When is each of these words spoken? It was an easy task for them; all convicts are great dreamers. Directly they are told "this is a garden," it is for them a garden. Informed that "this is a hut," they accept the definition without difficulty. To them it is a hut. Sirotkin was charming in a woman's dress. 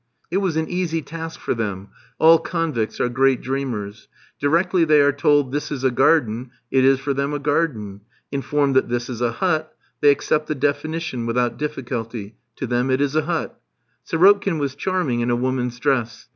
It 0.31 0.37
was 0.37 0.55
an 0.57 0.67
easy 0.67 1.03
task 1.03 1.39
for 1.39 1.53
them; 1.53 1.89
all 2.17 2.39
convicts 2.39 2.99
are 2.99 3.07
great 3.07 3.39
dreamers. 3.39 4.07
Directly 4.39 4.83
they 4.83 4.99
are 4.99 5.11
told 5.11 5.51
"this 5.51 5.71
is 5.71 5.83
a 5.83 5.91
garden," 5.91 6.49
it 6.71 6.83
is 6.83 6.99
for 6.99 7.13
them 7.13 7.35
a 7.35 7.37
garden. 7.37 8.01
Informed 8.31 8.75
that 8.75 8.89
"this 8.89 9.11
is 9.11 9.21
a 9.21 9.33
hut," 9.33 9.71
they 10.01 10.09
accept 10.09 10.47
the 10.47 10.55
definition 10.55 11.27
without 11.27 11.55
difficulty. 11.59 12.33
To 12.55 12.65
them 12.65 12.89
it 12.89 12.99
is 12.99 13.15
a 13.15 13.25
hut. 13.25 13.61
Sirotkin 14.03 14.57
was 14.57 14.73
charming 14.73 15.19
in 15.19 15.29
a 15.29 15.35
woman's 15.35 15.79
dress. 15.79 16.27